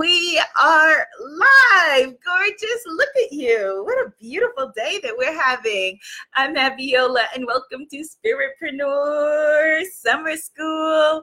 we 0.00 0.42
are 0.58 1.06
live. 1.20 2.14
Gorgeous. 2.24 2.82
Look 2.86 3.10
at 3.22 3.32
you. 3.32 3.82
What 3.84 3.98
a 3.98 4.10
beautiful 4.18 4.72
day 4.74 4.98
that 5.02 5.12
we're 5.14 5.38
having. 5.38 5.98
I'm 6.34 6.54
Abiola, 6.54 7.24
and 7.34 7.44
welcome 7.46 7.86
to 7.90 8.02
Spiritpreneur 8.02 9.84
Summer 9.92 10.38
School. 10.38 11.22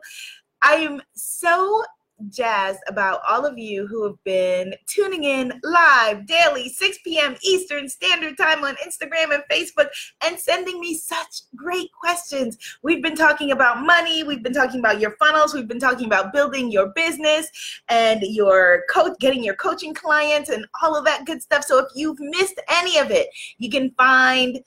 I 0.61 0.73
am 0.73 1.01
so 1.15 1.83
jazzed 2.29 2.79
about 2.87 3.21
all 3.27 3.45
of 3.45 3.57
you 3.57 3.87
who 3.87 4.03
have 4.03 4.21
been 4.23 4.73
tuning 4.87 5.23
in 5.23 5.53
live 5.63 6.25
daily, 6.25 6.69
6 6.69 6.97
p.m. 7.03 7.35
Eastern 7.43 7.87
Standard 7.87 8.37
Time 8.37 8.63
on 8.63 8.75
Instagram 8.77 9.33
and 9.33 9.43
Facebook, 9.51 9.87
and 10.25 10.37
sending 10.39 10.79
me 10.79 10.95
such 10.95 11.41
great 11.55 11.91
questions. 11.91 12.57
We've 12.83 13.03
been 13.03 13.15
talking 13.15 13.51
about 13.51 13.85
money, 13.85 14.23
we've 14.23 14.43
been 14.43 14.53
talking 14.53 14.79
about 14.79 14.99
your 14.99 15.15
funnels, 15.17 15.53
we've 15.53 15.67
been 15.67 15.79
talking 15.79 16.07
about 16.07 16.33
building 16.33 16.71
your 16.71 16.87
business 16.89 17.49
and 17.89 18.21
your 18.21 18.83
coach, 18.89 19.13
getting 19.19 19.43
your 19.43 19.55
coaching 19.55 19.93
clients, 19.93 20.49
and 20.49 20.65
all 20.81 20.95
of 20.95 21.05
that 21.05 21.25
good 21.25 21.41
stuff. 21.41 21.63
So 21.63 21.79
if 21.79 21.87
you've 21.95 22.19
missed 22.19 22.59
any 22.69 22.97
of 22.97 23.11
it, 23.11 23.29
you 23.57 23.69
can 23.69 23.91
find 23.91 24.59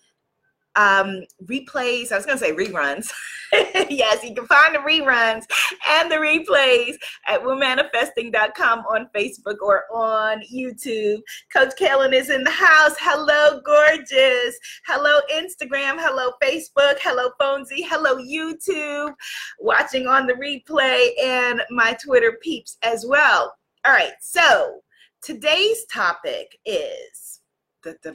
um, 0.76 1.22
replays. 1.44 2.12
I 2.12 2.16
was 2.16 2.26
going 2.26 2.38
to 2.38 2.44
say 2.44 2.52
reruns. 2.52 3.10
yes, 3.90 4.22
you 4.22 4.34
can 4.34 4.46
find 4.46 4.74
the 4.74 4.78
reruns 4.78 5.44
and 5.88 6.10
the 6.10 6.16
replays 6.16 6.94
at 7.26 7.42
womanifesting.com 7.42 8.80
on 8.80 9.08
Facebook 9.14 9.56
or 9.60 9.84
on 9.92 10.40
YouTube. 10.52 11.20
Coach 11.52 11.72
Kaylin 11.78 12.12
is 12.12 12.30
in 12.30 12.44
the 12.44 12.50
house. 12.50 12.94
Hello, 13.00 13.60
gorgeous. 13.64 14.56
Hello, 14.86 15.20
Instagram. 15.32 15.96
Hello, 15.98 16.32
Facebook. 16.42 16.98
Hello, 17.00 17.30
Phonesy. 17.40 17.84
Hello, 17.88 18.16
YouTube. 18.16 19.12
Watching 19.58 20.06
on 20.06 20.26
the 20.26 20.34
replay 20.34 21.10
and 21.22 21.62
my 21.70 21.96
Twitter 22.04 22.38
peeps 22.40 22.76
as 22.82 23.04
well. 23.08 23.54
All 23.86 23.92
right, 23.92 24.12
so 24.20 24.80
today's 25.22 25.84
topic 25.86 26.58
is. 26.64 27.40
Da, 27.82 27.92
da, 28.02 28.12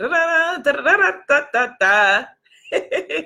da, 1.80 2.26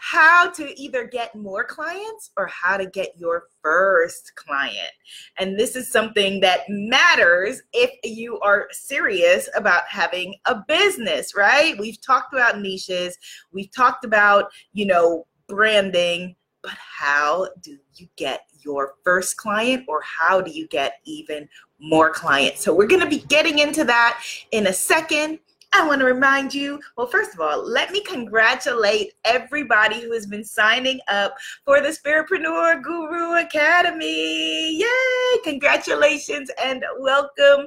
how 0.00 0.50
to 0.50 0.80
either 0.80 1.04
get 1.04 1.34
more 1.34 1.64
clients 1.64 2.30
or 2.36 2.46
how 2.46 2.76
to 2.76 2.86
get 2.86 3.12
your 3.16 3.44
first 3.62 4.32
client. 4.36 4.92
And 5.38 5.58
this 5.58 5.76
is 5.76 5.90
something 5.90 6.40
that 6.40 6.60
matters 6.68 7.62
if 7.72 7.90
you 8.04 8.38
are 8.40 8.68
serious 8.70 9.48
about 9.56 9.82
having 9.88 10.34
a 10.44 10.56
business, 10.68 11.34
right? 11.34 11.78
We've 11.78 12.00
talked 12.00 12.32
about 12.32 12.60
niches, 12.60 13.16
we've 13.52 13.72
talked 13.72 14.04
about, 14.04 14.50
you 14.72 14.86
know, 14.86 15.26
branding, 15.48 16.36
but 16.62 16.72
how 16.98 17.48
do 17.60 17.76
you 17.96 18.08
get 18.16 18.40
your 18.64 18.94
first 19.04 19.36
client 19.36 19.84
or 19.86 20.00
how 20.02 20.40
do 20.40 20.50
you 20.50 20.66
get 20.68 20.94
even 21.04 21.48
more 21.78 22.10
clients? 22.10 22.62
So 22.62 22.74
we're 22.74 22.86
going 22.86 23.02
to 23.02 23.08
be 23.08 23.20
getting 23.20 23.58
into 23.58 23.84
that 23.84 24.22
in 24.50 24.66
a 24.66 24.72
second. 24.72 25.40
I 25.76 25.84
want 25.84 25.98
to 26.02 26.06
remind 26.06 26.54
you 26.54 26.78
well, 26.96 27.08
first 27.08 27.34
of 27.34 27.40
all, 27.40 27.68
let 27.68 27.90
me 27.90 28.00
congratulate 28.00 29.14
everybody 29.24 30.00
who 30.00 30.12
has 30.12 30.24
been 30.24 30.44
signing 30.44 31.00
up 31.08 31.34
for 31.64 31.80
the 31.80 31.88
Spiritpreneur 31.88 32.80
Guru 32.80 33.40
Academy. 33.40 34.78
Yay! 34.78 35.40
Congratulations 35.42 36.48
and 36.62 36.84
welcome. 37.00 37.66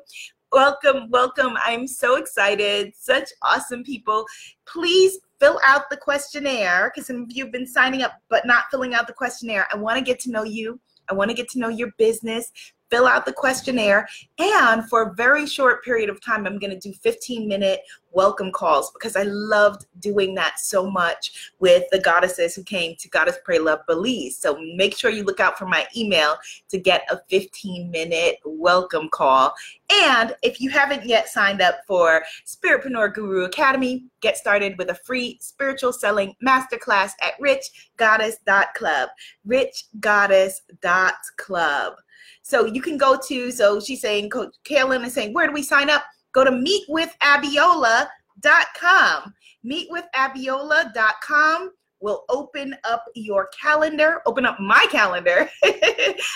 Welcome, 0.54 1.10
welcome. 1.10 1.58
I'm 1.62 1.86
so 1.86 2.16
excited. 2.16 2.94
Such 2.96 3.28
awesome 3.42 3.84
people. 3.84 4.26
Please 4.66 5.20
fill 5.42 5.60
out 5.66 5.90
the 5.90 5.98
questionnaire 5.98 6.90
because 6.96 7.08
some 7.08 7.24
of 7.24 7.32
you 7.34 7.44
have 7.44 7.52
been 7.52 7.68
signing 7.68 8.04
up 8.04 8.14
but 8.30 8.46
not 8.46 8.72
filling 8.72 8.94
out 8.94 9.08
the 9.08 9.14
questionnaire. 9.14 9.68
I 9.70 9.76
want 9.76 9.98
to 9.98 10.04
get 10.04 10.22
to 10.22 10.32
know 10.32 10.44
you. 10.44 10.80
I 11.10 11.14
want 11.14 11.30
to 11.30 11.36
get 11.36 11.50
to 11.50 11.60
know 11.60 11.70
your 11.70 11.92
business 11.98 12.54
fill 12.90 13.08
out 13.08 13.26
the 13.26 13.34
questionnaire. 13.34 14.08
And 14.40 14.88
for 14.90 15.04
a 15.04 15.14
very 15.14 15.46
short 15.46 15.84
period 15.84 16.10
of 16.10 16.24
time, 16.24 16.46
I'm 16.46 16.60
going 16.60 16.72
to 16.72 16.80
do 16.80 16.94
15 16.94 17.48
minute 17.48 17.82
welcome 18.12 18.52
calls 18.52 18.92
because 18.92 19.16
I 19.16 19.24
loved 19.24 19.86
doing 20.00 20.36
that 20.36 20.60
so 20.60 20.90
much 20.90 21.52
with 21.60 21.84
the 21.92 22.00
goddesses 22.00 22.56
who 22.56 22.64
came 22.64 22.96
to 22.96 23.10
Goddess 23.10 23.38
Pray 23.46 23.60
Love 23.60 23.82
Belize. 23.88 24.38
So 24.38 24.60
make 24.76 24.98
sure 24.98 25.12
you 25.12 25.24
look 25.24 25.40
out 25.40 25.56
for 25.58 25.68
my 25.68 25.86
email 25.96 26.36
to 26.70 26.80
get 26.80 27.04
a 27.12 27.20
15 27.30 27.92
minute 27.92 28.38
welcome 28.44 29.08
call. 29.10 29.54
And 29.92 30.36
if 30.42 30.60
you 30.60 30.72
haven't 30.72 31.06
yet 31.06 31.30
signed 31.30 31.62
up 31.62 31.82
for 31.86 32.24
Spiritpreneur 32.46 33.14
Guru 33.14 33.46
Academy, 33.46 34.06
get 34.22 34.38
started 34.38 34.76
with 34.78 34.90
a 34.90 34.96
free 34.96 35.38
spiritual 35.40 35.94
selling 35.94 36.36
masterclass 36.46 37.12
at 37.22 37.40
richgoddess.club. 37.40 39.10
Richgoddess.club. 39.48 41.94
So 42.42 42.66
you 42.66 42.82
can 42.82 42.98
go 42.98 43.18
to, 43.28 43.52
so 43.52 43.80
she's 43.80 44.02
saying, 44.02 44.30
Coach 44.30 44.54
Kaylin 44.64 45.06
is 45.06 45.14
saying, 45.14 45.34
where 45.34 45.48
do 45.48 45.54
we 45.54 45.64
sign 45.64 45.90
up? 45.90 46.04
Go 46.34 46.44
to 46.44 46.52
meetwithabiola.com. 46.52 49.34
Meetwithabiola.com 49.66 51.72
will 52.00 52.26
open 52.30 52.76
up 52.84 53.06
your 53.16 53.50
calendar, 53.60 54.22
open 54.26 54.46
up 54.46 54.60
my 54.60 54.86
calendar 54.92 55.50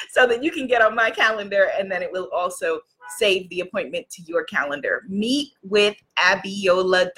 so 0.09 0.25
that 0.25 0.43
you 0.43 0.51
can 0.51 0.65
get 0.67 0.81
on 0.81 0.95
my 0.95 1.11
calendar 1.11 1.69
and 1.77 1.91
then 1.91 2.01
it 2.01 2.11
will 2.11 2.29
also 2.33 2.79
save 3.17 3.49
the 3.49 3.59
appointment 3.59 4.09
to 4.09 4.23
your 4.23 4.43
calendar. 4.43 5.03
Meetwithabiola.com. 5.09 7.11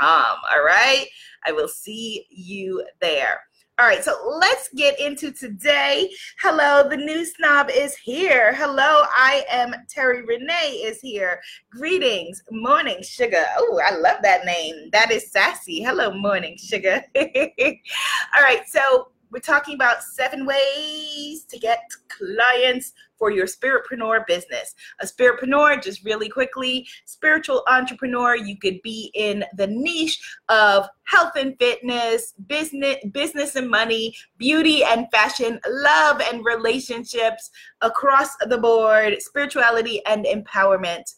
All 0.00 0.64
right. 0.64 1.06
I 1.44 1.52
will 1.52 1.68
see 1.68 2.26
you 2.30 2.84
there. 3.00 3.40
All 3.78 3.86
right, 3.86 4.02
so 4.02 4.34
let's 4.40 4.70
get 4.74 4.98
into 4.98 5.30
today. 5.30 6.08
Hello, 6.40 6.88
the 6.88 6.96
new 6.96 7.26
snob 7.26 7.68
is 7.68 7.94
here. 7.94 8.54
Hello, 8.54 9.02
I 9.14 9.44
am 9.50 9.74
Terry 9.86 10.24
Renee 10.24 10.80
is 10.82 10.98
here. 11.02 11.42
Greetings, 11.70 12.42
morning 12.50 13.02
sugar. 13.02 13.44
Oh, 13.58 13.78
I 13.84 13.94
love 13.96 14.22
that 14.22 14.46
name. 14.46 14.88
That 14.92 15.10
is 15.10 15.30
sassy. 15.30 15.82
Hello, 15.82 16.10
morning 16.10 16.56
sugar. 16.56 17.04
All 17.18 18.42
right, 18.42 18.62
so 18.66 19.08
we're 19.30 19.40
talking 19.40 19.74
about 19.74 20.02
seven 20.02 20.46
ways 20.46 21.44
to 21.44 21.58
get 21.58 21.80
clients 22.08 22.92
for 23.18 23.30
your 23.30 23.46
spiritpreneur 23.46 24.26
business. 24.26 24.74
A 25.00 25.06
spiritpreneur, 25.06 25.82
just 25.82 26.04
really 26.04 26.28
quickly, 26.28 26.86
spiritual 27.06 27.64
entrepreneur, 27.68 28.36
you 28.36 28.58
could 28.58 28.80
be 28.82 29.10
in 29.14 29.44
the 29.56 29.66
niche 29.66 30.20
of 30.48 30.86
health 31.04 31.32
and 31.36 31.56
fitness, 31.58 32.34
business, 32.46 32.96
business 33.12 33.56
and 33.56 33.68
money, 33.68 34.14
beauty 34.38 34.84
and 34.84 35.06
fashion, 35.10 35.58
love 35.68 36.20
and 36.20 36.44
relationships 36.44 37.50
across 37.80 38.36
the 38.48 38.58
board, 38.58 39.20
spirituality 39.20 40.04
and 40.06 40.26
empowerment. 40.26 41.14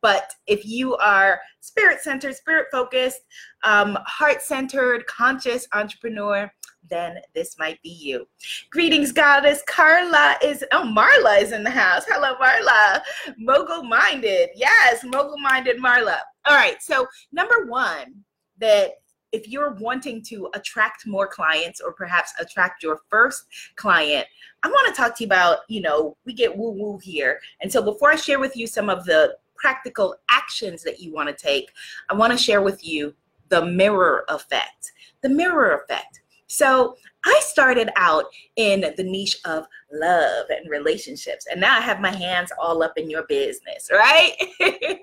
But 0.00 0.34
if 0.48 0.66
you 0.66 0.96
are 0.96 1.40
spirit 1.60 2.00
centered, 2.00 2.34
spirit 2.34 2.66
focused, 2.72 3.20
um, 3.62 3.96
heart 4.04 4.42
centered, 4.42 5.06
conscious 5.06 5.68
entrepreneur, 5.72 6.52
then 6.92 7.18
this 7.34 7.58
might 7.58 7.80
be 7.82 7.88
you. 7.88 8.26
Greetings, 8.70 9.12
goddess. 9.12 9.62
Carla 9.66 10.36
is, 10.42 10.64
oh, 10.72 10.82
Marla 10.82 11.40
is 11.40 11.52
in 11.52 11.64
the 11.64 11.70
house. 11.70 12.04
Hello, 12.06 12.34
Marla. 12.36 13.00
Mogul 13.38 13.84
minded. 13.84 14.50
Yes, 14.54 15.02
mogul 15.02 15.38
minded 15.38 15.78
Marla. 15.78 16.18
All 16.44 16.54
right. 16.54 16.82
So, 16.82 17.06
number 17.32 17.66
one, 17.66 18.14
that 18.58 18.92
if 19.32 19.48
you're 19.48 19.74
wanting 19.74 20.22
to 20.22 20.48
attract 20.54 21.06
more 21.06 21.26
clients 21.26 21.80
or 21.80 21.92
perhaps 21.92 22.34
attract 22.38 22.82
your 22.82 23.00
first 23.08 23.46
client, 23.76 24.26
I 24.62 24.68
want 24.68 24.94
to 24.94 25.00
talk 25.00 25.16
to 25.16 25.24
you 25.24 25.26
about, 25.26 25.60
you 25.68 25.80
know, 25.80 26.16
we 26.26 26.34
get 26.34 26.56
woo 26.56 26.70
woo 26.70 26.98
here. 26.98 27.40
And 27.62 27.72
so 27.72 27.82
before 27.82 28.12
I 28.12 28.16
share 28.16 28.38
with 28.38 28.56
you 28.56 28.66
some 28.66 28.90
of 28.90 29.04
the 29.06 29.36
practical 29.56 30.16
actions 30.30 30.82
that 30.82 31.00
you 31.00 31.14
want 31.14 31.28
to 31.30 31.34
take, 31.34 31.72
I 32.10 32.14
want 32.14 32.32
to 32.32 32.38
share 32.38 32.60
with 32.60 32.86
you 32.86 33.14
the 33.48 33.64
mirror 33.64 34.24
effect. 34.28 34.92
The 35.22 35.30
mirror 35.30 35.80
effect. 35.82 36.21
So 36.52 36.96
I 37.24 37.40
started 37.42 37.88
out 37.96 38.26
in 38.56 38.82
the 38.82 39.02
niche 39.02 39.38
of 39.46 39.64
love 39.90 40.46
and 40.50 40.68
relationships, 40.68 41.46
and 41.50 41.58
now 41.58 41.78
I 41.78 41.80
have 41.80 41.98
my 41.98 42.14
hands 42.14 42.52
all 42.60 42.82
up 42.82 42.98
in 42.98 43.08
your 43.08 43.22
business, 43.26 43.88
right? 43.90 44.34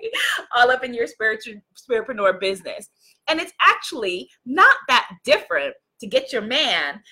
all 0.54 0.70
up 0.70 0.84
in 0.84 0.94
your 0.94 1.08
spiritual 1.08 1.54
spiritpreneur 1.74 2.38
business. 2.38 2.90
And 3.26 3.40
it's 3.40 3.52
actually 3.60 4.30
not 4.46 4.76
that 4.86 5.10
different 5.24 5.74
to 6.00 6.06
get 6.06 6.32
your 6.32 6.42
man 6.42 7.02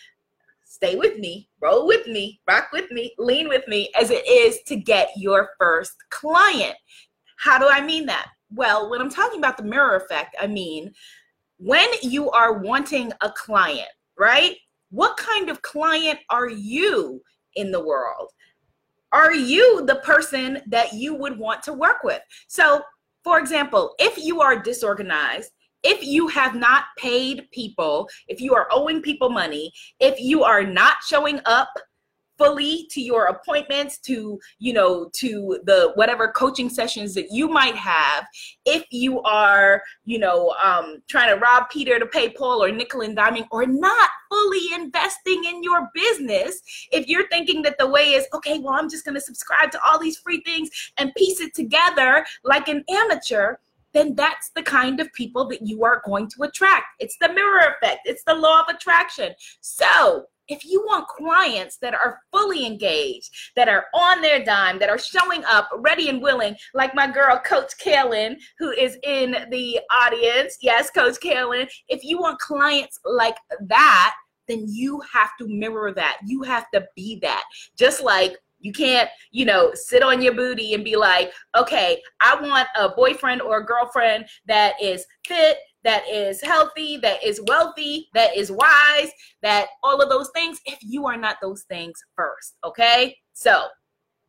stay 0.65 0.95
with 0.95 1.19
me, 1.19 1.49
roll 1.61 1.89
with 1.89 2.07
me, 2.07 2.41
rock 2.47 2.69
with 2.73 2.93
me, 2.93 3.13
lean 3.19 3.49
with 3.49 3.67
me, 3.67 3.91
as 4.01 4.13
it 4.13 4.25
is 4.29 4.63
to 4.69 4.77
get 4.77 5.09
your 5.17 5.49
first 5.59 5.95
client. 6.11 6.77
How 7.39 7.59
do 7.59 7.67
I 7.69 7.85
mean 7.85 8.07
that? 8.07 8.29
Well, 8.55 8.89
when 8.89 9.01
I'm 9.01 9.11
talking 9.11 9.41
about 9.41 9.57
the 9.57 9.65
mirror 9.65 9.97
effect, 9.97 10.37
I 10.41 10.47
mean 10.47 10.93
when 11.59 11.89
you 12.03 12.31
are 12.31 12.61
wanting 12.61 13.13
a 13.21 13.31
client, 13.31 13.89
right? 14.19 14.57
What 14.91 15.17
kind 15.17 15.49
of 15.49 15.63
client 15.63 16.19
are 16.31 16.49
you 16.49 17.23
in 17.55 17.71
the 17.71 17.85
world? 17.85 18.31
Are 19.13 19.35
you 19.35 19.85
the 19.87 19.97
person 19.97 20.61
that 20.67 20.93
you 20.93 21.15
would 21.15 21.39
want 21.39 21.63
to 21.65 21.73
work 21.73 22.05
with? 22.05 22.21
So, 22.47 22.83
for 23.25 23.39
example, 23.39 23.95
if 23.99 24.23
you 24.23 24.41
are 24.41 24.61
disorganized, 24.61 25.51
if 25.83 26.05
you 26.05 26.29
have 26.29 26.55
not 26.55 26.85
paid 26.99 27.49
people, 27.53 28.09
if 28.27 28.41
you 28.41 28.55
are 28.55 28.69
owing 28.73 29.01
people 29.01 29.31
money, 29.31 29.73
if 30.01 30.21
you 30.21 30.43
are 30.43 30.65
not 30.65 30.97
showing 31.07 31.41
up 31.47 31.69
fully 32.39 32.87
to 32.91 33.01
your 33.01 33.27
appointments 33.27 33.99
to 33.99 34.39
you 34.59 34.73
know 34.73 35.11
to 35.13 35.61
the 35.65 35.93
whatever 35.97 36.29
coaching 36.29 36.71
sessions 36.71 37.13
that 37.15 37.31
you 37.31 37.49
might 37.49 37.75
have 37.75 38.25
if 38.65 38.85
you 38.91 39.21
are 39.23 39.83
you 40.05 40.19
know 40.19 40.55
um, 40.63 41.03
trying 41.09 41.29
to 41.29 41.41
rob 41.41 41.65
peter 41.71 41.99
to 41.99 42.07
pay 42.07 42.31
paul 42.31 42.63
or 42.63 42.71
nickel 42.71 43.03
and 43.03 43.17
diming 43.17 43.47
or 43.51 43.67
not 43.67 44.11
fully 44.31 44.73
investing 44.75 45.45
in 45.45 45.63
your 45.63 45.91
business 45.95 46.63
if 46.93 47.09
you're 47.09 47.29
thinking 47.29 47.63
that 47.63 47.77
the 47.79 47.87
way 47.87 48.13
is 48.13 48.27
okay 48.33 48.59
well 48.59 48.75
i'm 48.75 48.89
just 48.89 49.05
going 49.05 49.15
to 49.15 49.21
subscribe 49.21 49.71
to 49.71 49.81
all 49.85 49.99
these 49.99 50.19
free 50.19 50.41
things 50.43 50.71
and 50.99 51.15
piece 51.17 51.41
it 51.41 51.55
together 51.55 52.25
like 52.45 52.69
an 52.69 52.85
amateur 52.89 53.57
then 53.95 54.15
that's 54.15 54.51
the 54.51 54.63
kind 54.63 55.01
of 55.01 55.13
people 55.13 55.47
that 55.49 55.67
you 55.67 55.83
are 55.85 56.03
going 56.05 56.29
to 56.29 56.43
attract. 56.43 56.87
It's 56.99 57.17
the 57.21 57.33
mirror 57.33 57.75
effect, 57.75 58.01
it's 58.05 58.25
the 58.25 58.35
law 58.35 58.61
of 58.61 58.75
attraction. 58.75 59.33
So, 59.61 60.27
if 60.49 60.65
you 60.65 60.83
want 60.87 61.09
clients 61.09 61.79
that 61.79 61.95
are 61.95 62.21
fully 62.33 62.67
engaged, 62.67 63.31
that 63.57 63.69
are 63.69 63.87
on 63.95 64.21
their 64.21 64.45
dime, 64.45 64.79
that 64.79 64.89
are 64.89 64.99
showing 64.99 65.45
up 65.45 65.69
ready 65.79 66.09
and 66.09 66.23
willing, 66.23 66.57
like 66.75 66.95
my 66.95 67.11
girl, 67.11 67.39
Coach 67.39 67.73
Kaylin, 67.85 68.37
who 68.59 68.71
is 68.71 68.97
in 69.03 69.47
the 69.51 69.81
audience. 69.91 70.59
Yes, 70.61 70.91
Coach 70.91 71.17
Kaylin. 71.21 71.69
If 71.89 72.05
you 72.05 72.19
want 72.19 72.39
clients 72.39 72.99
like 73.05 73.37
that, 73.67 74.15
then 74.49 74.65
you 74.67 75.01
have 75.13 75.31
to 75.39 75.47
mirror 75.47 75.93
that. 75.93 76.19
You 76.27 76.43
have 76.43 76.71
to 76.73 76.87
be 76.97 77.19
that. 77.21 77.45
Just 77.77 78.03
like 78.03 78.37
you 78.61 78.73
can't, 78.73 79.09
you 79.31 79.45
know, 79.45 79.71
sit 79.75 80.03
on 80.03 80.21
your 80.21 80.35
booty 80.35 80.75
and 80.75 80.85
be 80.85 80.97
like, 80.97 81.33
okay, 81.57 82.03
I 82.21 82.41
want 82.41 82.69
a 82.79 82.89
boyfriend 82.89 83.41
or 83.41 83.59
a 83.59 83.65
girlfriend 83.65 84.27
that 84.47 84.75
is 84.83 85.07
fit, 85.27 85.59
that 85.85 86.07
is 86.09 86.43
healthy, 86.43 86.97
that 86.99 87.25
is 87.25 87.41
wealthy, 87.47 88.09
that 88.15 88.37
is 88.37 88.51
wise, 88.51 89.11
that 89.43 89.69
all 89.83 90.01
of 90.01 90.09
those 90.09 90.31
things, 90.35 90.61
if 90.67 90.79
you 90.83 91.07
are 91.07 91.17
not 91.17 91.37
those 91.41 91.63
things 91.65 91.99
first, 92.17 92.57
okay? 92.65 93.17
So, 93.33 93.67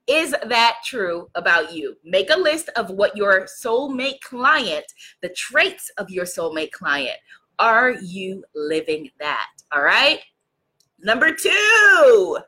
is 0.07 0.36
that 0.48 0.78
true 0.84 1.30
about 1.36 1.72
you? 1.72 1.96
Make 2.04 2.31
a 2.31 2.40
list 2.40 2.69
of 2.75 2.90
what 2.90 3.16
your 3.16 3.48
soulmate 3.63 4.19
client, 4.22 4.86
the 5.22 5.30
traits 5.30 5.92
of 6.00 6.10
your 6.10 6.25
soulmate 6.25 6.72
client. 6.72 7.18
Are 7.60 7.92
you 7.92 8.44
living 8.56 9.12
that? 9.19 9.48
All 9.72 9.84
right. 9.84 10.19
Number 11.00 11.31
two, 11.31 12.40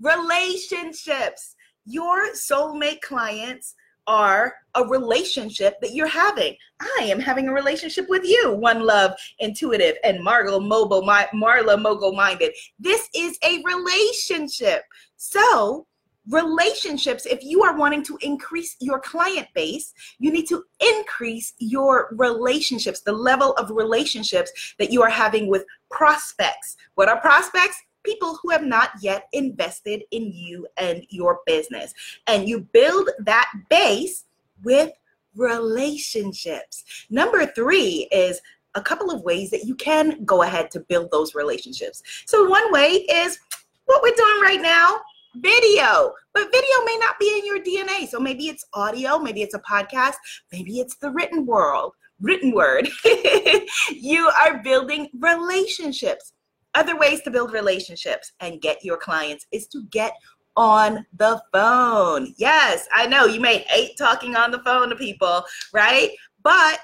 relationships. 0.00 1.54
Your 1.86 2.32
soulmate 2.32 3.00
clients 3.00 3.74
are 4.06 4.54
a 4.74 4.84
relationship 4.84 5.80
that 5.80 5.94
you're 5.94 6.06
having. 6.06 6.56
I 6.80 7.04
am 7.04 7.20
having 7.20 7.48
a 7.48 7.52
relationship 7.52 8.06
with 8.08 8.24
you, 8.24 8.52
One 8.52 8.84
Love 8.84 9.12
Intuitive 9.38 9.96
and 10.04 10.22
Margo 10.22 10.60
Mobile, 10.60 11.02
my, 11.02 11.28
Marla 11.34 11.80
Mogul 11.80 12.12
Minded. 12.12 12.52
This 12.78 13.08
is 13.14 13.38
a 13.44 13.62
relationship. 13.64 14.82
So, 15.16 15.86
relationships, 16.28 17.26
if 17.26 17.42
you 17.42 17.62
are 17.62 17.76
wanting 17.76 18.02
to 18.04 18.18
increase 18.22 18.76
your 18.80 18.98
client 18.98 19.46
base, 19.54 19.92
you 20.18 20.32
need 20.32 20.48
to 20.48 20.64
increase 20.80 21.52
your 21.58 22.08
relationships, 22.16 23.00
the 23.00 23.12
level 23.12 23.52
of 23.52 23.70
relationships 23.70 24.74
that 24.78 24.90
you 24.90 25.02
are 25.02 25.10
having 25.10 25.48
with 25.48 25.64
prospects. 25.90 26.76
What 26.94 27.08
are 27.08 27.20
prospects? 27.20 27.76
People 28.04 28.38
who 28.42 28.50
have 28.50 28.62
not 28.62 28.90
yet 29.00 29.28
invested 29.32 30.04
in 30.10 30.30
you 30.32 30.66
and 30.76 31.04
your 31.08 31.40
business. 31.46 31.92
And 32.26 32.48
you 32.48 32.60
build 32.72 33.10
that 33.20 33.50
base 33.68 34.24
with 34.62 34.92
relationships. 35.34 36.84
Number 37.10 37.46
three 37.46 38.08
is 38.12 38.40
a 38.74 38.82
couple 38.82 39.10
of 39.10 39.22
ways 39.22 39.50
that 39.50 39.64
you 39.64 39.74
can 39.74 40.24
go 40.24 40.42
ahead 40.42 40.70
to 40.72 40.80
build 40.80 41.10
those 41.10 41.34
relationships. 41.34 42.02
So, 42.26 42.48
one 42.48 42.72
way 42.72 43.06
is 43.10 43.38
what 43.86 44.02
we're 44.02 44.14
doing 44.16 44.42
right 44.42 44.60
now 44.60 45.00
video, 45.36 46.12
but 46.32 46.52
video 46.52 46.84
may 46.84 46.96
not 47.00 47.18
be 47.18 47.36
in 47.36 47.44
your 47.44 47.58
DNA. 47.60 48.08
So, 48.08 48.18
maybe 48.20 48.48
it's 48.48 48.64
audio, 48.74 49.18
maybe 49.18 49.42
it's 49.42 49.54
a 49.54 49.60
podcast, 49.60 50.14
maybe 50.52 50.80
it's 50.80 50.96
the 50.96 51.10
written 51.10 51.46
world. 51.46 51.94
Written 52.20 52.54
word, 52.54 52.88
you 53.90 54.30
are 54.40 54.62
building 54.62 55.08
relationships 55.18 56.32
other 56.74 56.96
ways 56.98 57.22
to 57.22 57.30
build 57.30 57.52
relationships 57.52 58.32
and 58.40 58.60
get 58.60 58.84
your 58.84 58.96
clients 58.96 59.46
is 59.52 59.66
to 59.68 59.84
get 59.90 60.12
on 60.56 61.04
the 61.16 61.40
phone. 61.52 62.34
Yes, 62.36 62.86
I 62.92 63.06
know 63.06 63.26
you 63.26 63.40
may 63.40 63.58
hate 63.68 63.96
talking 63.96 64.36
on 64.36 64.50
the 64.50 64.60
phone 64.60 64.88
to 64.90 64.96
people, 64.96 65.44
right? 65.72 66.10
But 66.42 66.78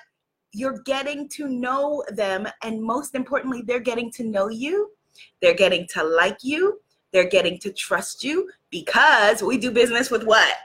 you're 0.52 0.80
getting 0.84 1.28
to 1.30 1.48
know 1.48 2.02
them. 2.08 2.48
And 2.62 2.82
most 2.82 3.14
importantly, 3.14 3.62
they're 3.62 3.80
getting 3.80 4.10
to 4.12 4.24
know 4.24 4.48
you. 4.48 4.90
They're 5.40 5.54
getting 5.54 5.86
to 5.94 6.02
like 6.02 6.38
you. 6.42 6.80
They're 7.12 7.28
getting 7.28 7.58
to 7.58 7.72
trust 7.72 8.24
you 8.24 8.48
because 8.70 9.42
we 9.42 9.58
do 9.58 9.70
business 9.70 10.10
with 10.10 10.24
what? 10.24 10.56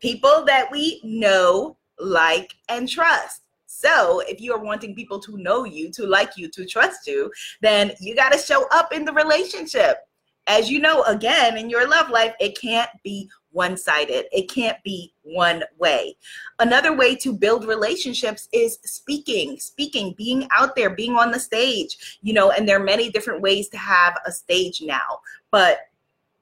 People 0.00 0.44
that 0.46 0.70
we 0.70 1.00
know, 1.04 1.76
like, 1.98 2.54
and 2.68 2.88
trust. 2.88 3.42
So 3.76 4.20
if 4.20 4.40
you 4.40 4.52
are 4.52 4.62
wanting 4.62 4.94
people 4.94 5.18
to 5.20 5.36
know 5.36 5.64
you, 5.64 5.90
to 5.92 6.06
like 6.06 6.36
you, 6.36 6.48
to 6.50 6.64
trust 6.64 7.08
you, 7.08 7.30
then 7.60 7.92
you 8.00 8.14
got 8.14 8.32
to 8.32 8.38
show 8.38 8.66
up 8.70 8.92
in 8.92 9.04
the 9.04 9.12
relationship. 9.12 9.98
As 10.46 10.70
you 10.70 10.78
know, 10.78 11.02
again, 11.04 11.56
in 11.56 11.68
your 11.68 11.88
love 11.88 12.08
life, 12.08 12.34
it 12.38 12.58
can't 12.58 12.90
be 13.02 13.28
one 13.50 13.76
sided, 13.76 14.26
it 14.30 14.48
can't 14.48 14.80
be 14.84 15.12
one 15.22 15.64
way. 15.78 16.16
Another 16.60 16.96
way 16.96 17.16
to 17.16 17.32
build 17.32 17.64
relationships 17.64 18.48
is 18.52 18.78
speaking, 18.84 19.58
speaking, 19.58 20.14
being 20.16 20.46
out 20.52 20.76
there, 20.76 20.90
being 20.90 21.16
on 21.16 21.30
the 21.30 21.40
stage, 21.40 22.18
you 22.22 22.32
know, 22.32 22.52
and 22.52 22.68
there 22.68 22.80
are 22.80 22.84
many 22.84 23.10
different 23.10 23.40
ways 23.40 23.68
to 23.70 23.76
have 23.76 24.16
a 24.26 24.30
stage 24.30 24.82
now. 24.82 25.20
But 25.50 25.78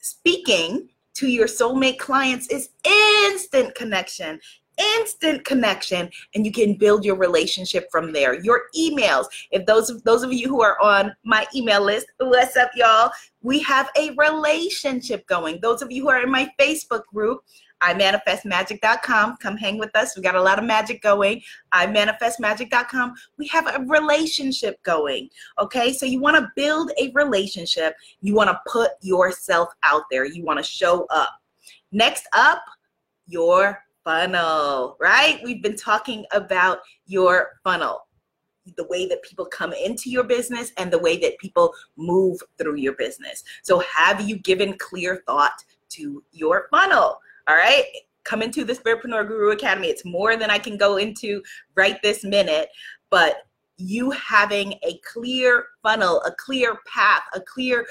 speaking 0.01 0.89
to 1.15 1.29
your 1.29 1.47
soulmate 1.47 1.99
clients 1.99 2.49
is 2.49 2.71
instant 2.85 3.75
connection 3.75 4.41
instant 4.99 5.45
connection 5.45 6.11
and 6.35 6.45
you 6.45 6.53
can 6.53 6.75
build 6.75 7.05
your 7.05 7.17
relationship 7.17 7.89
from 7.91 8.13
there 8.13 8.43
your 8.43 8.63
emails 8.77 9.27
if 9.51 9.65
those 9.67 9.91
of 9.91 10.03
those 10.05 10.23
of 10.23 10.33
you 10.33 10.49
who 10.49 10.63
are 10.63 10.81
on 10.81 11.15
my 11.25 11.47
email 11.55 11.83
list 11.83 12.07
what's 12.19 12.57
up 12.57 12.71
y'all 12.75 13.11
we 13.43 13.59
have 13.61 13.89
a 13.97 14.11
relationship 14.17 15.27
going 15.27 15.59
those 15.61 15.83
of 15.83 15.91
you 15.91 16.03
who 16.03 16.11
are 16.11 16.23
in 16.23 16.31
my 16.31 16.49
facebook 16.59 17.05
group 17.07 17.43
I. 17.85 19.35
Come 19.41 19.57
hang 19.57 19.79
with 19.79 19.95
us. 19.97 20.17
We 20.17 20.23
got 20.23 20.37
a 20.37 20.43
lot 20.43 20.59
of 20.59 20.65
magic 20.65 21.03
going. 21.03 21.43
I. 21.73 21.87
We 23.39 23.47
have 23.49 23.67
a 23.67 23.85
relationship 23.87 24.83
going. 24.83 25.29
Okay. 25.59 25.93
So 25.93 26.07
you 26.07 26.21
want 26.21 26.37
to 26.37 26.49
build 26.55 26.93
a 26.99 27.11
relationship. 27.13 27.95
You 28.21 28.35
want 28.35 28.51
to 28.51 28.61
put 28.71 28.93
yourself 29.01 29.71
out 29.83 30.03
there. 30.11 30.25
You 30.25 30.45
want 30.45 30.59
to 30.59 30.65
show 30.65 31.07
up. 31.11 31.31
Next 31.91 32.27
up, 32.33 32.63
your 33.27 33.83
funnel, 34.05 34.97
right? 35.01 35.41
We've 35.45 35.63
been 35.63 35.77
talking 35.77 36.25
about 36.33 36.79
your 37.07 37.61
funnel, 37.65 38.07
the 38.77 38.87
way 38.89 39.07
that 39.09 39.23
people 39.23 39.45
come 39.47 39.73
into 39.73 40.11
your 40.11 40.25
business 40.25 40.73
and 40.79 40.93
the 40.93 40.99
way 40.99 41.19
that 41.19 41.39
people 41.39 41.73
move 41.97 42.41
through 42.59 42.77
your 42.77 42.95
business. 42.95 43.43
So, 43.63 43.81
have 43.81 44.21
you 44.21 44.39
given 44.39 44.77
clear 44.79 45.23
thought 45.27 45.65
to 45.91 46.23
your 46.33 46.69
funnel? 46.71 47.19
All 47.49 47.57
right. 47.57 47.85
Come 48.25 48.43
into 48.43 48.65
the 48.65 48.73
Spiritpreneur 48.73 49.27
Guru 49.27 49.51
Academy. 49.51 49.89
It's 49.89 50.05
more 50.05 50.37
than 50.37 50.49
I 50.49 50.59
can 50.59 50.77
go 50.77 50.97
into 50.97 51.43
right 51.75 52.01
this 52.03 52.23
minute, 52.23 52.69
but 53.11 53.39
you 53.79 54.11
having 54.13 54.75
a 54.85 54.99
clear 54.99 55.67
funnel, 55.83 56.23
a 56.25 56.31
clear 56.31 56.79
path, 56.87 57.23
a 57.35 57.41
clear 57.41 57.85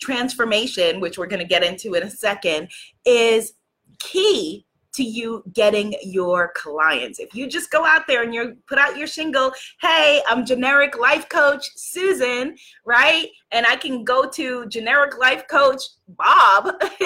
transformation, 0.00 0.98
which 0.98 1.18
we're 1.18 1.26
going 1.26 1.42
to 1.42 1.46
get 1.46 1.62
into 1.62 1.94
in 1.94 2.04
a 2.04 2.10
second, 2.10 2.68
is 3.04 3.52
key 3.98 4.66
to 4.96 5.04
you 5.04 5.42
getting 5.52 5.94
your 6.02 6.52
clients. 6.54 7.18
If 7.18 7.34
you 7.34 7.46
just 7.46 7.70
go 7.70 7.84
out 7.84 8.06
there 8.06 8.22
and 8.22 8.34
you 8.34 8.56
put 8.66 8.78
out 8.78 8.96
your 8.96 9.06
shingle, 9.06 9.52
hey, 9.80 10.22
I'm 10.28 10.44
generic 10.44 10.98
life 10.98 11.28
coach 11.28 11.64
Susan, 11.76 12.56
right? 12.84 13.28
And 13.52 13.66
I 13.66 13.76
can 13.76 14.04
go 14.04 14.28
to 14.30 14.66
generic 14.66 15.18
life 15.18 15.46
coach 15.48 15.82
Bob, 16.08 16.80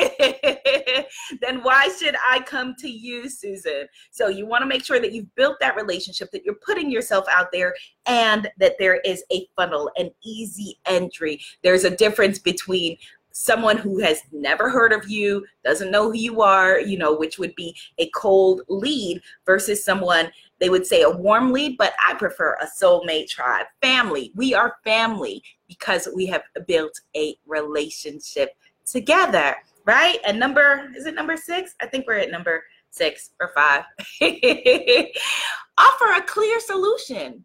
then 1.40 1.62
why 1.62 1.88
should 1.98 2.14
I 2.28 2.40
come 2.44 2.74
to 2.80 2.88
you, 2.88 3.30
Susan? 3.30 3.86
So 4.10 4.28
you 4.28 4.46
want 4.46 4.62
to 4.62 4.66
make 4.66 4.84
sure 4.84 5.00
that 5.00 5.12
you've 5.12 5.34
built 5.36 5.56
that 5.60 5.74
relationship, 5.74 6.30
that 6.32 6.44
you're 6.44 6.58
putting 6.66 6.90
yourself 6.90 7.24
out 7.30 7.50
there, 7.50 7.74
and 8.04 8.50
that 8.58 8.74
there 8.78 8.96
is 8.96 9.24
a 9.32 9.46
funnel, 9.56 9.90
an 9.96 10.10
easy 10.22 10.78
entry. 10.84 11.40
There's 11.62 11.84
a 11.84 11.96
difference 11.96 12.38
between 12.38 12.98
someone 13.32 13.76
who 13.76 14.00
has 14.00 14.22
never 14.32 14.70
heard 14.70 14.92
of 14.92 15.08
you, 15.08 15.44
doesn't 15.64 15.90
know 15.90 16.10
who 16.10 16.16
you 16.16 16.42
are, 16.42 16.80
you 16.80 16.98
know, 16.98 17.14
which 17.14 17.38
would 17.38 17.54
be 17.54 17.76
a 17.98 18.08
cold 18.10 18.62
lead 18.68 19.20
versus 19.46 19.84
someone 19.84 20.30
they 20.60 20.68
would 20.68 20.86
say 20.86 21.02
a 21.02 21.10
warm 21.10 21.52
lead, 21.52 21.78
but 21.78 21.94
I 22.06 22.14
prefer 22.14 22.56
a 22.60 22.66
soulmate 22.66 23.28
tribe. 23.28 23.66
Family. 23.80 24.30
We 24.36 24.54
are 24.54 24.76
family 24.84 25.42
because 25.66 26.06
we 26.14 26.26
have 26.26 26.42
built 26.66 27.00
a 27.16 27.34
relationship 27.46 28.50
together, 28.84 29.56
right? 29.86 30.18
And 30.26 30.38
number, 30.38 30.90
is 30.94 31.06
it 31.06 31.14
number 31.14 31.36
six? 31.36 31.74
I 31.80 31.86
think 31.86 32.06
we're 32.06 32.18
at 32.18 32.30
number 32.30 32.62
six 32.90 33.30
or 33.40 33.52
five. 33.54 33.84
Offer 34.22 36.12
a 36.16 36.22
clear 36.26 36.60
solution 36.60 37.44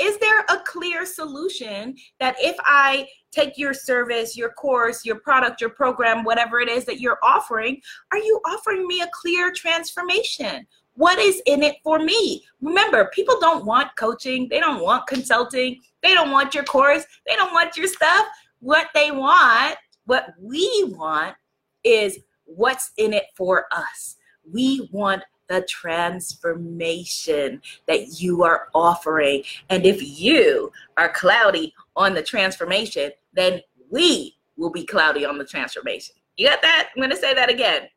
is 0.00 0.18
there 0.18 0.40
a 0.40 0.58
clear 0.66 1.04
solution 1.04 1.94
that 2.18 2.36
if 2.38 2.56
I 2.64 3.06
take 3.30 3.58
your 3.58 3.74
service, 3.74 4.36
your 4.36 4.50
course, 4.50 5.04
your 5.04 5.20
product, 5.20 5.60
your 5.60 5.70
program, 5.70 6.24
whatever 6.24 6.60
it 6.60 6.68
is 6.68 6.84
that 6.86 7.00
you're 7.00 7.18
offering, 7.22 7.80
are 8.10 8.18
you 8.18 8.40
offering 8.46 8.86
me 8.86 9.02
a 9.02 9.10
clear 9.12 9.52
transformation? 9.52 10.66
What 10.94 11.18
is 11.18 11.40
in 11.46 11.62
it 11.62 11.76
for 11.84 11.98
me? 11.98 12.44
Remember, 12.60 13.10
people 13.14 13.38
don't 13.40 13.64
want 13.64 13.94
coaching, 13.96 14.48
they 14.48 14.60
don't 14.60 14.82
want 14.82 15.06
consulting, 15.06 15.80
they 16.02 16.14
don't 16.14 16.30
want 16.30 16.54
your 16.54 16.64
course, 16.64 17.04
they 17.26 17.36
don't 17.36 17.52
want 17.52 17.76
your 17.76 17.86
stuff. 17.86 18.26
What 18.58 18.88
they 18.94 19.10
want, 19.10 19.76
what 20.06 20.34
we 20.40 20.84
want, 20.88 21.36
is 21.84 22.18
what's 22.44 22.90
in 22.98 23.14
it 23.14 23.24
for 23.36 23.66
us. 23.72 24.16
We 24.50 24.88
want 24.92 25.22
the 25.50 25.60
transformation 25.62 27.60
that 27.86 28.20
you 28.20 28.44
are 28.44 28.68
offering. 28.72 29.42
And 29.68 29.84
if 29.84 30.00
you 30.00 30.70
are 30.96 31.08
cloudy 31.12 31.74
on 31.96 32.14
the 32.14 32.22
transformation, 32.22 33.10
then 33.34 33.60
we 33.90 34.36
will 34.56 34.70
be 34.70 34.86
cloudy 34.86 35.24
on 35.24 35.38
the 35.38 35.44
transformation. 35.44 36.14
You 36.36 36.46
got 36.46 36.62
that? 36.62 36.90
I'm 36.94 37.00
going 37.00 37.10
to 37.10 37.16
say 37.16 37.34
that 37.34 37.50
again. 37.50 37.88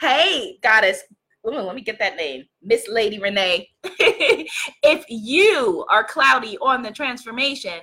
Hey, 0.00 0.58
goddess. 0.62 1.02
Ooh, 1.46 1.50
let 1.50 1.76
me 1.76 1.82
get 1.82 1.98
that 1.98 2.16
name. 2.16 2.46
Miss 2.62 2.88
Lady 2.88 3.18
Renee. 3.18 3.68
if 3.84 5.04
you 5.08 5.84
are 5.90 6.02
cloudy 6.02 6.56
on 6.58 6.82
the 6.82 6.90
transformation, 6.90 7.78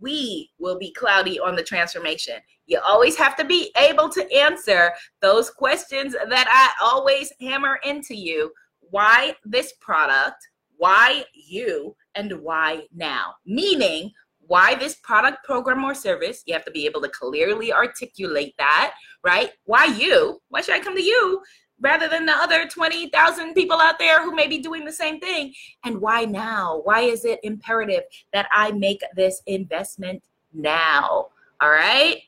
we 0.00 0.50
will 0.58 0.78
be 0.78 0.92
cloudy 0.92 1.40
on 1.40 1.56
the 1.56 1.62
transformation. 1.62 2.36
You 2.66 2.80
always 2.86 3.16
have 3.16 3.36
to 3.36 3.44
be 3.44 3.72
able 3.76 4.08
to 4.10 4.32
answer 4.32 4.92
those 5.20 5.50
questions 5.50 6.12
that 6.12 6.48
I 6.48 6.84
always 6.84 7.32
hammer 7.40 7.78
into 7.84 8.14
you. 8.14 8.52
Why 8.80 9.34
this 9.44 9.72
product? 9.80 10.36
Why 10.76 11.24
you? 11.34 11.96
And 12.14 12.32
why 12.42 12.82
now? 12.94 13.34
Meaning, 13.46 14.12
why 14.40 14.74
this 14.74 14.96
product, 15.02 15.44
program, 15.44 15.84
or 15.84 15.94
service? 15.94 16.42
You 16.46 16.54
have 16.54 16.64
to 16.64 16.70
be 16.70 16.86
able 16.86 17.02
to 17.02 17.08
clearly 17.08 17.72
articulate 17.72 18.54
that, 18.58 18.94
right? 19.24 19.50
Why 19.64 19.86
you? 19.86 20.40
Why 20.48 20.62
should 20.62 20.74
I 20.74 20.80
come 20.80 20.96
to 20.96 21.02
you? 21.02 21.42
Rather 21.80 22.08
than 22.08 22.26
the 22.26 22.32
other 22.32 22.66
20,000 22.66 23.54
people 23.54 23.80
out 23.80 23.98
there 23.98 24.22
who 24.22 24.34
may 24.34 24.46
be 24.46 24.58
doing 24.58 24.84
the 24.84 24.92
same 24.92 25.20
thing? 25.20 25.54
And 25.84 26.00
why 26.00 26.24
now? 26.24 26.80
Why 26.84 27.00
is 27.00 27.24
it 27.24 27.40
imperative 27.42 28.04
that 28.32 28.48
I 28.52 28.72
make 28.72 29.02
this 29.14 29.42
investment 29.46 30.22
now? 30.52 31.28
All 31.60 31.70
right. 31.70 32.22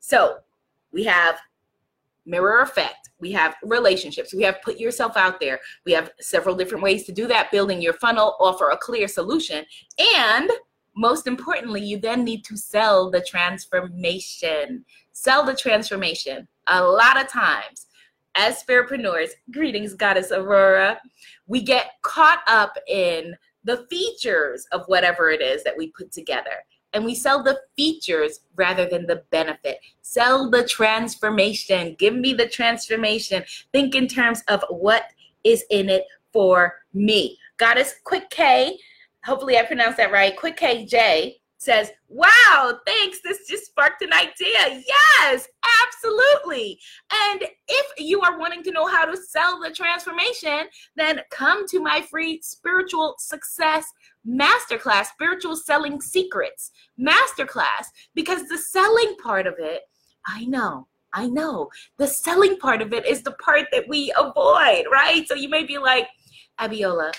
So 0.00 0.38
we 0.92 1.04
have 1.04 1.38
mirror 2.26 2.60
effect. 2.60 3.10
We 3.20 3.32
have 3.32 3.54
relationships. 3.62 4.34
We 4.34 4.42
have 4.42 4.60
put 4.62 4.78
yourself 4.78 5.16
out 5.16 5.40
there. 5.40 5.60
We 5.86 5.92
have 5.92 6.10
several 6.20 6.54
different 6.54 6.82
ways 6.82 7.04
to 7.04 7.12
do 7.12 7.26
that. 7.28 7.50
Building 7.50 7.80
your 7.80 7.94
funnel, 7.94 8.36
offer 8.40 8.70
a 8.70 8.76
clear 8.76 9.08
solution. 9.08 9.64
And 10.18 10.50
most 10.96 11.26
importantly, 11.26 11.82
you 11.82 11.98
then 11.98 12.24
need 12.24 12.44
to 12.44 12.56
sell 12.56 13.10
the 13.10 13.20
transformation. 13.20 14.84
Sell 15.12 15.44
the 15.44 15.54
transformation. 15.54 16.48
A 16.66 16.82
lot 16.82 17.20
of 17.20 17.28
times, 17.28 17.86
as 18.34 18.62
spiritpreneurs, 18.62 19.30
greetings, 19.50 19.94
Goddess 19.94 20.32
Aurora, 20.32 21.00
we 21.46 21.62
get 21.62 21.92
caught 22.02 22.40
up 22.46 22.76
in 22.88 23.34
the 23.64 23.86
features 23.88 24.66
of 24.72 24.84
whatever 24.86 25.30
it 25.30 25.40
is 25.40 25.64
that 25.64 25.76
we 25.76 25.88
put 25.88 26.12
together. 26.12 26.64
And 26.92 27.04
we 27.04 27.14
sell 27.14 27.42
the 27.42 27.60
features 27.76 28.40
rather 28.54 28.86
than 28.86 29.06
the 29.06 29.22
benefit. 29.30 29.78
Sell 30.02 30.50
the 30.50 30.64
transformation. 30.64 31.96
Give 31.98 32.14
me 32.14 32.34
the 32.34 32.46
transformation. 32.46 33.42
Think 33.72 33.94
in 33.94 34.06
terms 34.06 34.42
of 34.48 34.64
what 34.68 35.04
is 35.42 35.64
in 35.70 35.88
it 35.88 36.04
for 36.32 36.74
me. 36.92 37.38
Goddess 37.56 37.94
Quick 38.04 38.30
K, 38.30 38.78
hopefully 39.24 39.58
I 39.58 39.62
pronounced 39.62 39.96
that 39.96 40.12
right. 40.12 40.36
Quick 40.36 40.56
KJ 40.56 41.36
says, 41.64 41.90
Wow, 42.08 42.78
thanks. 42.86 43.20
This 43.22 43.46
just 43.48 43.66
sparked 43.66 44.02
an 44.02 44.12
idea. 44.12 44.82
Yes, 44.86 45.48
absolutely. 45.82 46.78
And 47.30 47.44
if 47.68 47.86
you 47.98 48.20
are 48.20 48.38
wanting 48.38 48.62
to 48.64 48.70
know 48.70 48.86
how 48.86 49.04
to 49.04 49.16
sell 49.16 49.60
the 49.60 49.70
transformation, 49.70 50.68
then 50.96 51.20
come 51.30 51.66
to 51.68 51.80
my 51.80 52.02
free 52.02 52.40
spiritual 52.42 53.14
success 53.18 53.86
masterclass, 54.28 55.06
Spiritual 55.06 55.56
Selling 55.56 56.00
Secrets 56.00 56.70
masterclass, 56.98 57.86
because 58.14 58.48
the 58.48 58.58
selling 58.58 59.16
part 59.22 59.46
of 59.46 59.54
it, 59.58 59.82
I 60.26 60.44
know. 60.44 60.86
I 61.12 61.28
know 61.28 61.68
the 61.96 62.08
selling 62.08 62.58
part 62.58 62.82
of 62.82 62.92
it 62.92 63.06
is 63.06 63.22
the 63.22 63.32
part 63.32 63.66
that 63.70 63.86
we 63.88 64.12
avoid, 64.18 64.86
right? 64.90 65.22
So 65.26 65.34
you 65.34 65.48
may 65.48 65.64
be 65.64 65.78
like, 65.78 66.08
Abiola, 66.60 67.12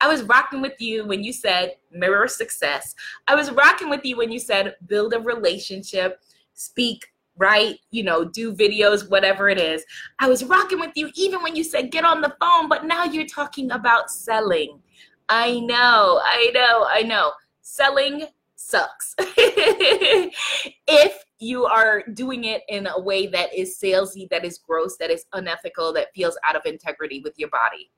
I 0.00 0.08
was 0.08 0.22
rocking 0.22 0.60
with 0.60 0.80
you 0.80 1.06
when 1.06 1.24
you 1.24 1.32
said 1.32 1.76
mirror 1.90 2.28
success. 2.28 2.94
I 3.28 3.34
was 3.34 3.50
rocking 3.50 3.88
with 3.88 4.04
you 4.04 4.16
when 4.16 4.30
you 4.30 4.38
said 4.38 4.76
build 4.86 5.14
a 5.14 5.20
relationship, 5.20 6.20
speak, 6.54 7.06
write, 7.36 7.78
you 7.90 8.02
know, 8.02 8.24
do 8.24 8.54
videos, 8.54 9.10
whatever 9.10 9.48
it 9.48 9.58
is. 9.58 9.84
I 10.18 10.28
was 10.28 10.44
rocking 10.44 10.80
with 10.80 10.92
you 10.94 11.10
even 11.14 11.42
when 11.42 11.56
you 11.56 11.64
said 11.64 11.90
get 11.90 12.04
on 12.04 12.20
the 12.20 12.34
phone, 12.40 12.68
but 12.68 12.84
now 12.84 13.04
you're 13.04 13.26
talking 13.26 13.70
about 13.70 14.10
selling. 14.10 14.80
I 15.28 15.60
know, 15.60 16.20
I 16.24 16.50
know, 16.54 16.86
I 16.88 17.02
know. 17.02 17.32
Selling 17.62 18.26
sucks. 18.54 19.14
if 19.18 21.24
you 21.38 21.66
are 21.66 22.02
doing 22.14 22.44
it 22.44 22.62
in 22.68 22.86
a 22.86 22.98
way 22.98 23.26
that 23.26 23.54
is 23.54 23.78
salesy, 23.78 24.28
that 24.30 24.44
is 24.44 24.58
gross, 24.58 24.96
that 24.98 25.10
is 25.10 25.26
unethical, 25.32 25.92
that 25.92 26.14
feels 26.14 26.38
out 26.44 26.56
of 26.56 26.62
integrity 26.64 27.20
with 27.20 27.38
your 27.38 27.50
body 27.50 27.90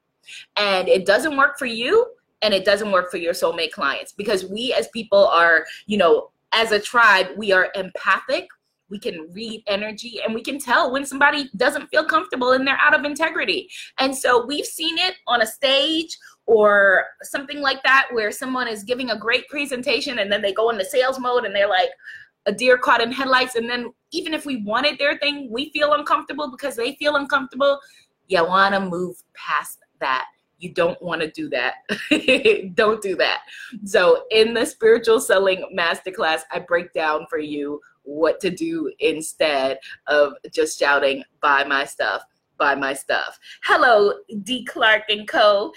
and 0.57 0.89
it 0.89 1.07
doesn't 1.07 1.37
work 1.37 1.59
for 1.59 1.67
you 1.67 2.07
and 2.43 2.55
it 2.55 2.65
doesn't 2.65 2.93
work 2.93 3.11
for 3.11 3.17
your 3.17 3.33
soulmate 3.33 3.73
clients. 3.73 4.13
Because 4.13 4.45
we 4.45 4.73
as 4.73 4.89
people 4.89 5.27
are 5.29 5.65
you 5.87 5.99
know 5.99 6.31
as 6.53 6.73
a 6.73 6.81
tribe 6.81 7.27
we 7.37 7.53
are 7.53 7.71
empathic. 7.75 8.49
We 8.91 8.99
can 8.99 9.29
read 9.33 9.63
energy 9.67 10.21
and 10.25 10.35
we 10.35 10.43
can 10.43 10.59
tell 10.59 10.91
when 10.91 11.05
somebody 11.05 11.51
doesn't 11.57 11.89
feel 11.89 12.07
comfortable 12.07 12.53
and 12.53 12.67
they're 12.67 12.81
out 12.81 12.99
of 12.99 13.05
integrity. 13.05 13.69
And 13.99 14.17
so 14.17 14.47
we've 14.47 14.65
seen 14.65 14.97
it 14.97 15.17
on 15.27 15.43
a 15.43 15.47
stage 15.47 16.17
or 16.47 17.05
something 17.21 17.61
like 17.61 17.83
that 17.83 18.07
where 18.13 18.33
someone 18.33 18.67
is 18.67 18.85
giving 18.85 19.11
a 19.11 19.19
great 19.19 19.47
presentation 19.49 20.21
and 20.21 20.33
then 20.33 20.41
they 20.41 20.55
go 20.55 20.71
into 20.71 20.87
sales 20.87 21.21
mode 21.21 21.45
and 21.45 21.55
they're 21.55 21.69
like 21.69 21.91
a 22.47 22.53
deer 22.53 22.79
caught 22.79 23.03
in 23.03 23.13
headlights. 23.13 23.57
And 23.57 23.69
then 23.69 23.93
even 24.13 24.33
if 24.33 24.47
we 24.47 24.63
wanted 24.63 24.99
their 24.99 25.19
thing 25.19 25.51
we 25.51 25.71
feel 25.71 25.93
uncomfortable 25.93 26.51
because 26.51 26.75
they 26.75 26.95
feel 26.95 27.17
uncomfortable. 27.17 27.79
You 28.29 28.45
want 28.47 28.75
to 28.75 28.81
move 28.81 29.23
past 29.35 29.81
that. 30.00 30.26
You 30.59 30.73
don't 30.75 31.00
want 31.00 31.21
to 31.21 31.31
do 31.31 31.49
that. 31.50 31.75
don't 32.75 33.00
do 33.00 33.14
that. 33.17 33.43
So, 33.85 34.25
in 34.31 34.55
the 34.55 34.67
spiritual 34.67 35.21
selling 35.21 35.64
masterclass, 35.76 36.40
I 36.50 36.59
break 36.59 36.93
down 36.93 37.26
for 37.31 37.38
you 37.38 37.81
what 38.02 38.40
to 38.40 38.50
do 38.50 38.93
instead 38.99 39.78
of 40.07 40.33
just 40.52 40.78
shouting, 40.78 41.23
buy 41.40 41.62
my 41.64 41.85
stuff, 41.85 42.23
buy 42.59 42.75
my 42.75 42.93
stuff. 42.95 43.38
Hello, 43.64 44.14
D. 44.43 44.64
Clark 44.64 45.05
and 45.09 45.28
Co. 45.28 45.73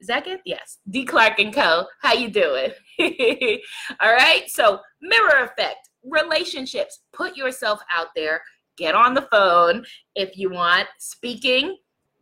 Is 0.00 0.06
that 0.08 0.26
it? 0.26 0.42
Yes. 0.44 0.78
D. 0.90 1.04
Clark 1.04 1.38
and 1.38 1.52
Co. 1.52 1.86
How 2.02 2.12
you 2.12 2.30
doing? 2.30 2.70
All 4.00 4.12
right. 4.12 4.44
So 4.48 4.80
mirror 5.00 5.44
effect, 5.44 5.88
relationships. 6.04 7.00
Put 7.12 7.36
yourself 7.36 7.80
out 7.94 8.08
there. 8.14 8.42
Get 8.76 8.94
on 8.94 9.14
the 9.14 9.28
phone 9.30 9.84
if 10.14 10.36
you 10.36 10.50
want 10.50 10.88
speaking, 10.98 11.76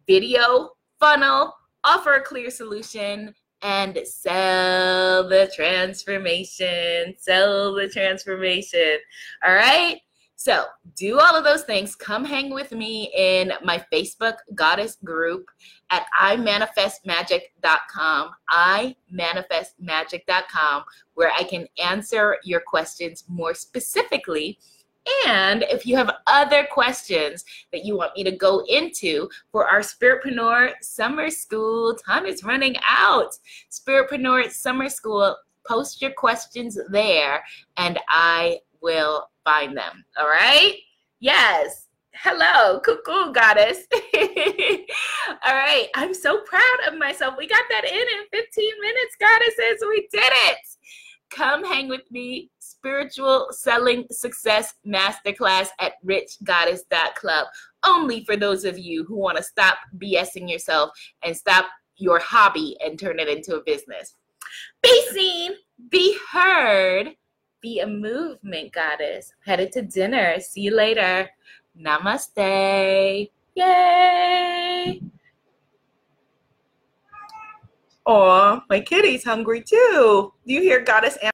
video, 0.06 0.70
funnel, 1.02 1.52
offer 1.82 2.14
a 2.14 2.23
clear 2.23 2.49
solution, 2.49 3.35
and 3.62 3.99
sell 4.04 5.28
the 5.28 5.50
transformation. 5.54 7.14
Sell 7.18 7.75
the 7.75 7.88
transformation. 7.88 8.99
All 9.44 9.52
right. 9.52 10.00
So, 10.37 10.64
do 10.97 11.18
all 11.18 11.37
of 11.37 11.42
those 11.44 11.64
things. 11.64 11.97
Come 11.97 12.25
hang 12.25 12.54
with 12.54 12.71
me 12.71 13.12
in 13.16 13.52
my 13.64 13.85
Facebook 13.92 14.37
goddess 14.54 14.97
group 15.04 15.50
at 15.90 16.06
imanifestmagic.com. 16.21 18.30
imanifestmagic.com, 18.52 20.85
where 21.14 21.32
I 21.37 21.42
can 21.44 21.66
answer 21.82 22.37
your 22.44 22.61
questions 22.61 23.25
more 23.28 23.54
specifically 23.54 24.61
and 25.26 25.64
if 25.64 25.86
you 25.86 25.96
have 25.96 26.16
other 26.26 26.66
questions 26.70 27.44
that 27.72 27.84
you 27.84 27.96
want 27.96 28.16
me 28.16 28.24
to 28.24 28.32
go 28.32 28.64
into 28.68 29.28
for 29.50 29.68
our 29.68 29.80
Spiritpreneur 29.80 30.72
Summer 30.80 31.30
School, 31.30 31.94
time 31.94 32.26
is 32.26 32.44
running 32.44 32.76
out. 32.86 33.36
Spiritpreneur 33.70 34.50
Summer 34.50 34.88
School, 34.88 35.36
post 35.66 36.02
your 36.02 36.12
questions 36.12 36.78
there 36.90 37.42
and 37.76 37.98
I 38.08 38.58
will 38.80 39.28
find 39.44 39.76
them. 39.76 40.04
All 40.18 40.26
right? 40.26 40.74
Yes. 41.20 41.88
Hello, 42.14 42.78
cuckoo 42.80 43.32
goddess. 43.32 43.86
All 45.44 45.54
right, 45.54 45.88
I'm 45.94 46.12
so 46.12 46.40
proud 46.42 46.78
of 46.86 46.98
myself. 46.98 47.34
We 47.38 47.48
got 47.48 47.64
that 47.70 47.84
in 47.84 47.94
in 47.94 48.26
15 48.30 48.72
minutes, 48.80 49.16
goddesses. 49.18 49.86
We 49.88 50.08
did 50.12 50.32
it. 50.50 50.58
Come 51.30 51.64
hang 51.64 51.88
with 51.88 52.02
me 52.10 52.50
spiritual 52.82 53.46
selling 53.52 54.04
success 54.10 54.74
masterclass 54.84 55.68
at 55.78 55.92
richgoddess.club. 56.04 57.46
Only 57.86 58.24
for 58.24 58.36
those 58.36 58.64
of 58.64 58.76
you 58.76 59.04
who 59.04 59.16
want 59.16 59.36
to 59.36 59.42
stop 59.42 59.78
BSing 59.98 60.50
yourself 60.50 60.90
and 61.22 61.36
stop 61.36 61.66
your 61.96 62.18
hobby 62.18 62.76
and 62.84 62.98
turn 62.98 63.20
it 63.20 63.28
into 63.28 63.54
a 63.54 63.62
business. 63.62 64.16
Be 64.82 65.06
seen, 65.12 65.52
be 65.90 66.18
heard, 66.32 67.10
be 67.60 67.78
a 67.78 67.86
movement 67.86 68.72
goddess. 68.72 69.32
Headed 69.44 69.70
to 69.72 69.82
dinner. 69.82 70.40
See 70.40 70.62
you 70.62 70.74
later. 70.74 71.30
Namaste. 71.80 73.30
Yay! 73.54 75.02
Oh, 78.04 78.60
my 78.68 78.80
kitty's 78.80 79.22
hungry 79.22 79.62
too. 79.62 80.32
Do 80.44 80.52
you 80.52 80.60
hear 80.60 80.80
Goddess 80.80 81.16